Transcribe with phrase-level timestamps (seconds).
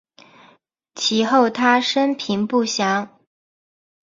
[0.95, 3.19] 其后他生平不详。